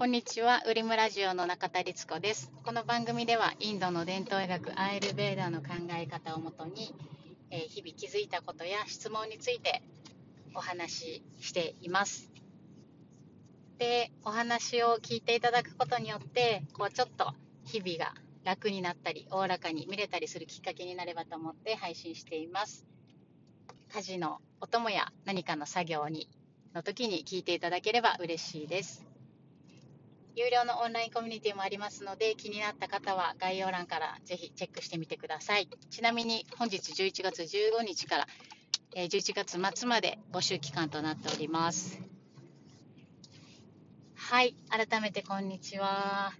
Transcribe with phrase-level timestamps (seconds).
[0.00, 2.50] こんにちは、ウリムラジオの中田律子です。
[2.64, 6.94] この番組では、インドの伝統医学アイルベーダの考え方をもとに、
[7.50, 9.82] えー、日々気づいたことや質問について
[10.54, 12.30] お話ししています。
[13.76, 17.34] で、お話を聞いていただくことによって、こうちょっと
[17.66, 22.86] 日々が楽になったり、おおらかに見れたりするきっかけになればと思って配信しています。
[23.92, 26.26] 家事のお供や何かの作業に
[26.74, 29.09] の時に聞いていただければ嬉しいです。
[30.40, 35.68] 有料のオンラインコミュニティもありますので、気になった方は概要欄からぜひチェックしてみてください。
[35.90, 38.26] ちなみに本日11月15日から
[38.94, 42.00] 11月末まで募集期間となっております。
[44.14, 46.32] はい、改めてこんにちは。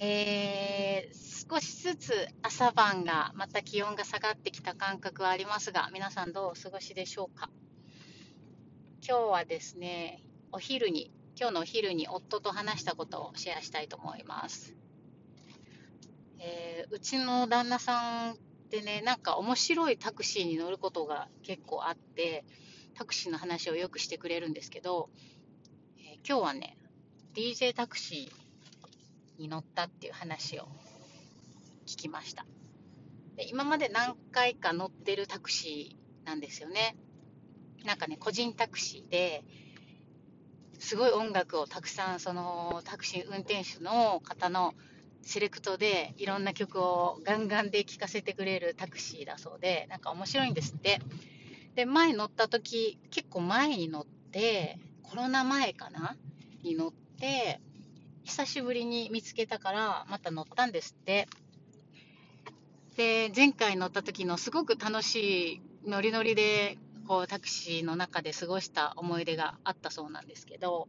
[0.00, 7.50] えー、少しずつ朝晩がまた気温が下がってきた感覚はありますが、皆さんどうお過ごしでしょうか？
[9.00, 14.74] 今日はですね、お昼に今日のお昼に夫と話したことをシェアしたいと思います。
[16.38, 18.36] えー、うちの旦那さんっ
[18.70, 22.44] てね、なんか面白いタクシーに乗ることが結構あって、
[22.94, 25.08] タクシーの話をよくしてくれるんですけど、
[25.98, 26.76] えー、今日はね、
[27.34, 30.68] DJ タクシーに乗ったっていう話を
[31.86, 32.44] 聞きました。
[33.36, 36.96] で今まで何回か乗ってるタクシーなんですよね。
[37.84, 39.44] なんかね、個人タクシーで、
[40.82, 44.74] すごい音楽をたくさんそのタクシー運転手の方の
[45.22, 50.98] セレクトでいろんな曲をガンガンで聴かせてくれるタクシーだそうでなんか面白いんですって。
[51.76, 56.16] で前乗った時結構前に乗ってコロナ前かな？
[56.64, 57.60] に乗って
[58.24, 61.28] 久しぶりに見つけたからまた乗ったんですって。
[62.96, 70.88] で前回乗った時のすごく楽しいノリノリでこうタクシーの中で過ごした思い出があったそうなんですけど、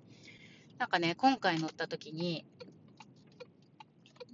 [0.78, 2.46] なんかね、今回乗った時に、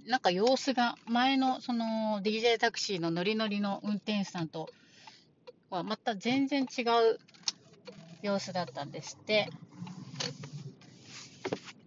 [0.06, 4.68] なんか様子が前のその DJ タクシーのノリノリの運転手さんと
[5.68, 7.18] はまた全然違う
[8.22, 9.48] 様子だったんですって。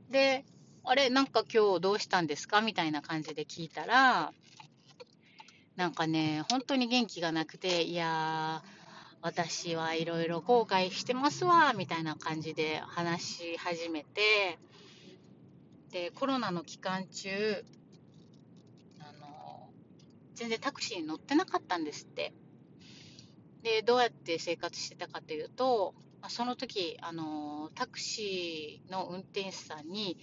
[0.09, 0.45] で、
[0.83, 2.61] あれ、なんか今日どうしたんですか？
[2.61, 4.31] みたいな感じで聞いたら、
[5.75, 8.82] なんかね、本当に元気がなくて、いやー、
[9.23, 14.59] 私はいろいろ後悔してますわ、みたいな感じで話し始めて、
[15.91, 17.63] で、コロナの期間中、
[18.99, 19.69] あの、
[20.35, 22.33] 全然タクシーに乗ってなかったんですって。
[23.61, 25.95] で、どうやって生活してたかというと、
[26.27, 30.17] その時、あの、タクシーの運転手さんに、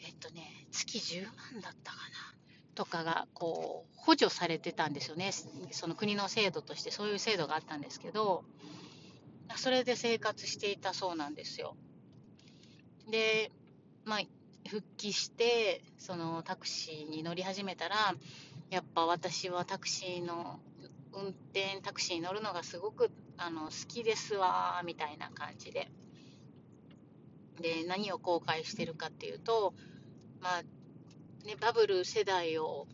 [0.00, 2.32] えっとね、月10万だったかな。
[2.74, 5.30] とかがこう補助されてたんですよね、
[5.70, 8.44] その国の制度としてそういう制度があったんですけど、
[9.56, 11.76] それで生活していたそうなんですよ。
[13.08, 13.52] で、
[14.04, 14.20] まあ、
[14.68, 18.14] 復帰して、そのタクシーに乗り始めたら、
[18.70, 20.58] やっぱ私はタクシーの
[21.12, 25.88] 運転、タクシーに乗るのがすごくあの好きですわ、みたいな感じで。
[27.60, 29.74] で、何を後悔してるかっていうと、
[30.40, 30.62] まあ、
[31.46, 32.88] ね、バブル世代を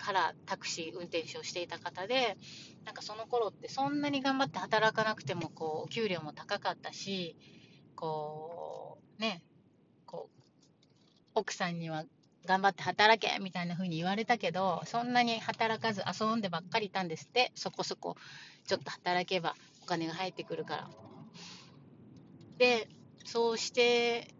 [0.00, 2.36] からタクシー運転手をしていた方で、
[2.84, 7.36] なんかその頃ってそんなに頑張って働かなくても、こう、お給料も高かったし、
[7.94, 9.42] こう、ね、
[10.06, 10.42] こう、
[11.34, 12.04] 奥さんには
[12.46, 18.16] 頑張って働けみたいな風に言われたけど、そんなに働かず遊んでばっかりいたんですって、そこそこ
[18.66, 20.90] ちょっと働けばお金が入ってくるから。
[22.58, 22.88] で、
[23.24, 24.34] そうして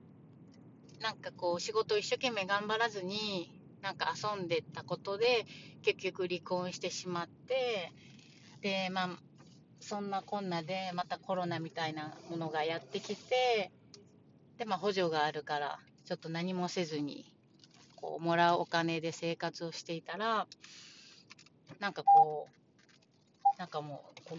[1.01, 5.47] なんかこう仕事を一生懸命頑張らずになんか遊んでたことで
[5.83, 7.93] 結局離婚してしまって
[8.61, 9.09] でまあ
[9.81, 13.71] そんなこんなでまたコロナみたいなものがやってきて
[14.59, 17.25] でまあ補助があるからちょっと何もせずに
[17.97, 20.47] こうもらうお金で生活をしていたら
[21.79, 24.35] なんかこうなんかもう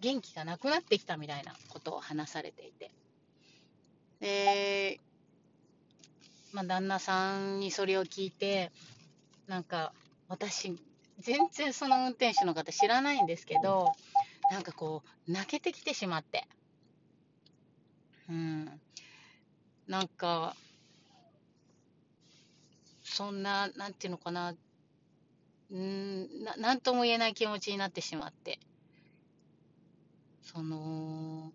[0.00, 2.90] 元気がなくなってきたみたいなことを話されていて。
[4.20, 5.00] で
[6.56, 8.72] まあ、旦那さんにそれを聞いて、
[9.46, 9.92] なんか、
[10.26, 10.74] 私、
[11.18, 13.92] 全然その運転手の方知らないんですけど、
[14.50, 16.48] なんかこう、泣けてきてしまって。
[18.30, 18.80] うん。
[19.86, 20.56] なんか、
[23.04, 24.54] そんな、なんていうのかな、
[25.70, 28.58] うんななんとも言えない気持ちになってしまって。
[30.42, 31.52] その、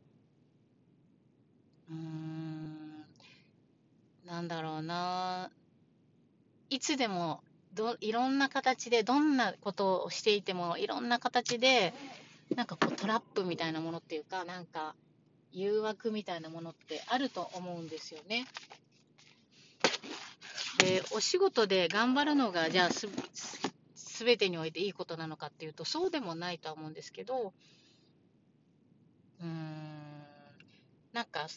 [1.89, 2.80] うん。
[4.25, 5.51] なんだろうな、
[6.69, 11.93] いつでもどいろんな形で、どんなことをしていても、いろんな形で、
[12.55, 14.95] なんかこうトラップみたいなものっていうか、なんか
[15.51, 18.45] 誘惑みたいなものってあると思うんですよね。
[20.79, 23.07] で、お仕事で頑張るのが、じゃあす、
[23.95, 27.53] すべてにおいていいことなのかっていうと、そうでもないとは思うんですけど、
[29.39, 30.23] うーん、
[31.13, 31.47] なんか、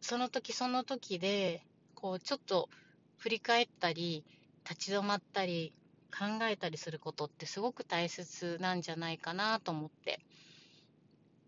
[0.00, 1.62] その時その時で、
[2.00, 2.68] こう、ちょっと
[3.16, 4.24] 振り返ったり、
[4.62, 5.72] 立ち止まったり、
[6.16, 10.20] 考えたりすることってすごく大切なんじゃないかなと思って。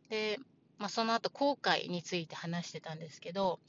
[0.08, 0.40] で、
[0.76, 3.60] まあ、その後後悔について話してたんですけど、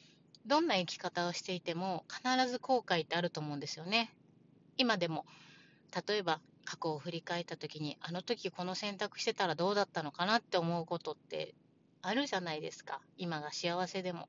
[0.48, 4.12] どんな生き方をしていても必ず後悔ってあると思うんですよね。
[4.78, 5.26] 今でも、
[6.08, 11.54] 例えば過去を振り返った時に、あの時この選択してたらどうだったのかなって思うことって
[12.02, 13.02] あるじゃないですか。
[13.18, 14.28] 今が幸せでも。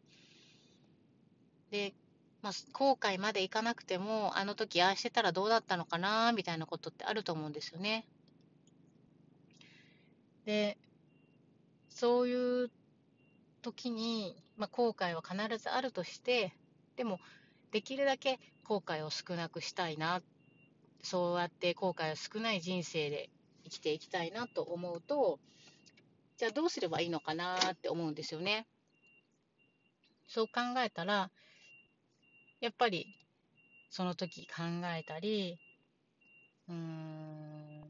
[1.70, 1.94] で、
[2.42, 8.04] まあ、後悔までいかなくても、あの時ああしてたらどうだったのかなみたいなことってあると思うんですよね。
[10.44, 10.76] で、
[11.88, 12.70] そういう
[13.62, 16.52] 時に、まあ、後悔は必ずあるとして、
[16.96, 17.20] でも、
[17.70, 20.20] できるだけ後悔を少なくしたいな、
[21.02, 23.30] そうやって後悔を少ない人生で
[23.64, 25.38] 生きていきたいなと思うと、
[26.38, 28.66] じゃあどうすればいいのかなって思うんですよね。
[30.26, 31.30] そう考えたら、
[32.62, 33.08] やっぱり
[33.90, 34.62] その時考
[34.96, 35.58] えたり、
[36.68, 37.80] うーん、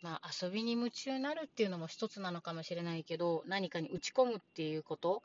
[0.00, 5.22] まあ遊びに夢中になるっていうのも一つなのかもしれないけど、何かに打ち込むっていうこと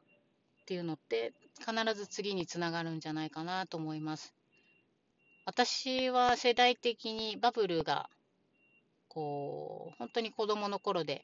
[0.63, 4.33] っていうのって必ず次につながるんじゃないかなと思います。
[5.45, 8.09] 私は世代的にバブルが
[9.07, 11.23] こう本当に子供の頃で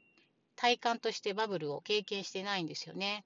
[0.55, 3.25] 体感としてバブルを経験してないんですよね。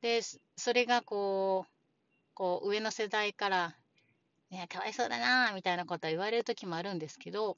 [0.00, 0.20] で、
[0.56, 1.73] それがこう
[2.34, 3.76] こう上の世代から、
[4.50, 7.56] ね、かわいそうだなみたいなことは言われる時もあるんですけど、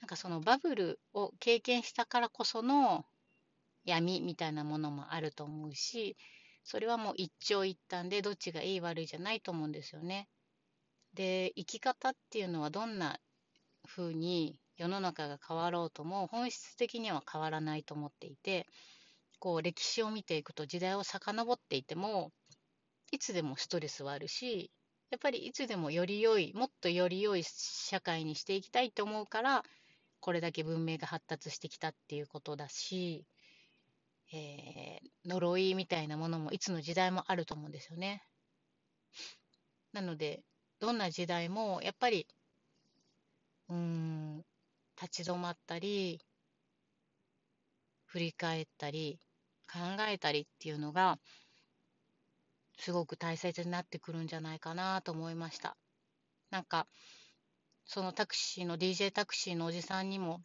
[0.00, 3.04] なんかそのバブルを経験したからこその
[3.84, 6.16] 闇みたいなものもあると思うし、
[6.64, 10.28] それはもう一長一短でどっちがいい悪いじゃないと思うんですよね。
[11.14, 13.20] で、生き方っていうのはどんな
[13.86, 18.66] 風に世の中が変わろうとも本質的には変わらないと思っていて、
[19.38, 22.32] こう歴史を見ていくと時代を遡っていても
[23.22, 24.70] つでもストレスはあるし、
[25.10, 29.62] やっぱりいつでもより良い、もっとより良い社会にしていきたいと思うから、
[30.20, 33.26] これだけ文明が発達してきたっていうことだし、
[34.32, 38.24] えー、呪いみたいなものもいつの時代もあると思うんですよね。
[39.92, 40.42] なので、
[40.80, 42.26] どんな時代もやっぱり、
[43.68, 44.44] うん、
[45.00, 46.20] 立ち止まったり、
[48.06, 49.20] 振り返ったり、
[49.72, 49.78] 考
[50.08, 51.18] えたりっていうのが、
[52.82, 55.76] すごく大切になってくるんじゃないかなと思いました。
[56.50, 56.88] なんか、
[57.84, 60.42] そのタクシーの DJ タクシーのおじさんにも、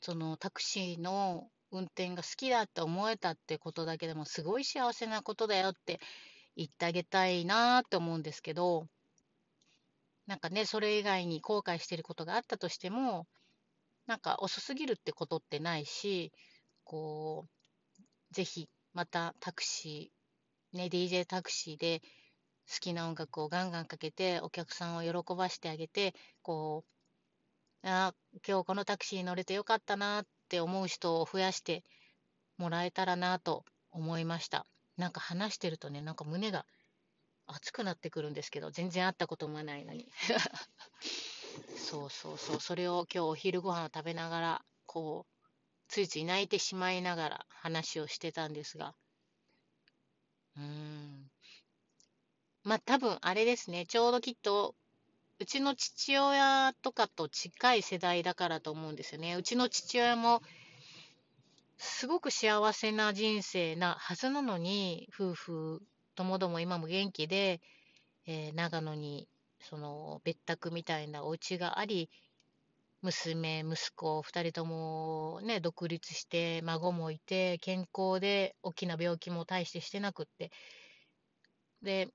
[0.00, 5.98] そのタクシーの運転が好きだって思えたってことだけでもすごい幸せなことだよって
[6.54, 8.86] 言ってあげたいなって思うんですけど、
[10.28, 13.26] なんかね、それ以外に後悔してることがあったとしても、
[14.06, 16.30] なんか遅すぎるってことってないし、
[16.84, 17.48] こ
[18.30, 20.17] う、ぜひまたタクシー
[20.72, 22.02] ね、DJ タクシーで
[22.68, 26.84] 好きな音楽をガンガンかけてお客さんを喜ばしてあげて、こ
[27.82, 28.14] う、あ
[28.46, 31.84] 今日このタクシーに乗れてよかったなって思う人を増やして
[32.58, 34.66] もらえたらなと思いました。
[34.96, 36.66] なんか話してるとね、なんか胸が
[37.46, 40.10] 熱くなってくるんですけど、全然会ったこともないのに。
[41.76, 45.48] そうそうそう、それを今日お昼ご飯を食べながら、こう、
[45.88, 48.94] ついつい泣いてしまいながら話をしてたんですが、
[50.58, 51.30] うん。
[52.64, 54.74] まあ多分あれですね、ちょうどきっと、
[55.40, 59.34] うちの父親とかと近い世代だからと思うんですよね。
[59.36, 60.42] うちの父親も、
[61.78, 65.82] すごく幸せな人生なはずなのに、夫婦
[66.14, 67.60] ともども今も元気で、
[68.26, 69.28] えー長野に
[69.60, 72.10] その別宅みたいなお家があり、
[73.02, 80.50] 娘、息子、二人ともね、独立して、孫もいて、健康で、大きな病気も大してしてなくって、
[81.82, 82.08] で、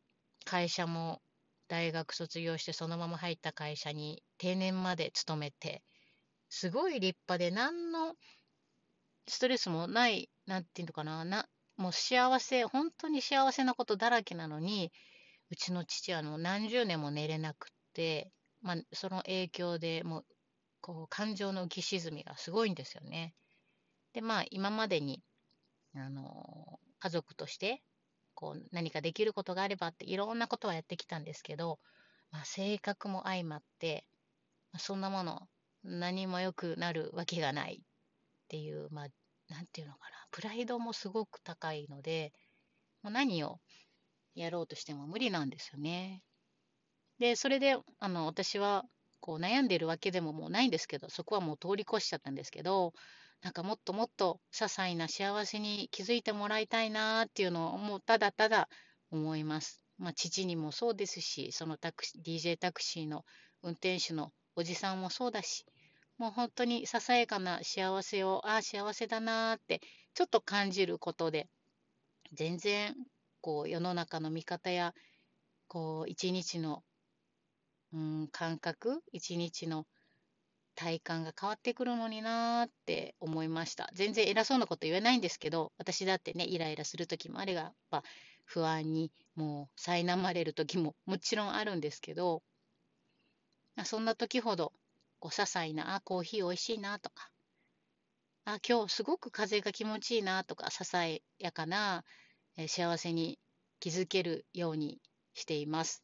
[0.45, 1.21] 会社も
[1.67, 5.83] 大学卒業してそのまま入った会社に定年まで勤めて、
[6.49, 8.15] すごい立派で何の
[9.27, 11.47] ストレスもない、なんていうのかな、な
[11.77, 14.91] もう幸せ、本当に幸せなことだらけなのに、
[15.49, 20.25] うちの父はあの何十年も寝れなくって、まあ、その影響でもう
[20.83, 23.33] こう感情の浮き沈みがすごいんですよね。
[24.11, 25.23] でまあ今までに
[25.95, 27.81] あの家族として
[28.33, 31.79] こう何かできることがあればっていろんなことはやってきたんですけど、
[32.31, 34.05] まあ、性格も相まって、
[34.77, 35.47] そんなもの
[35.83, 39.07] 何も良くなるわけがないっていうまあ
[39.49, 42.33] なんていうのかなプライドもすごく高いので、
[43.03, 43.61] まあ、何を
[44.35, 46.23] やろうとしても無理なんですよね。
[47.19, 48.83] で、それで、あの、私は、
[49.23, 52.91] こう悩んでるわけでももうないんですけど、そこはもう通り越しちゃったんですけど、
[53.41, 58.67] なんかもっともっと些細な幸せに気づいてもらいたいなっていうのをもうただただ
[59.11, 59.85] 思います。
[59.97, 63.23] まあ、父にもそうですし、そのタクシー DJ タクシーの
[63.61, 65.65] 運転手のおじさんもそうだし、
[66.17, 69.79] もう本当にささやかな幸せを、ああ、幸せだなーって
[70.15, 71.47] ちょっと感じることで、
[72.33, 72.93] 全然
[73.39, 74.93] こう世の中の見方や
[75.67, 76.83] こう一日の、
[77.93, 79.87] うん、感覚、一日の
[80.75, 83.89] 体感が変わってくるのになーって思いました。
[83.93, 88.03] 全然偉そうなこと言えないんですけど、私だってね、イライラする時もあれが、やっぱ
[88.45, 92.43] 不安にもう苛まれる時ももちろんあるんですけど、
[93.85, 94.73] そんな時ほど、
[95.19, 97.31] こう、些細な、あ、コーヒー美味しいなとか、
[98.45, 102.05] あ、今日すごく風が気持ちいいなとか、ささやかな、
[102.57, 103.39] え幸せに
[103.81, 105.01] 気づけるように
[105.33, 106.02] しています。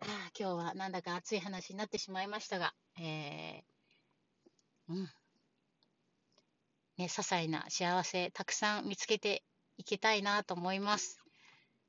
[0.00, 5.02] ああ、今日はなんだか熱い話になってしまいましたが、えー、うん。
[6.96, 9.42] ね、些細な幸せたくさん見つけて
[9.76, 11.18] いきたいなと思います。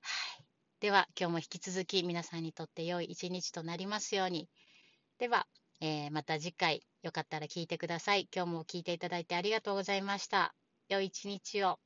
[0.01, 0.46] はい。
[0.80, 4.50] では、今日も引き続き皆さんにとって良い一日となりますように。
[5.20, 5.48] では、
[5.80, 8.27] えーまた次回よかったら聞いてください。
[8.34, 10.53] 今日も聞いていただいてありがとうございました。
[10.89, 11.80] 良い一日を。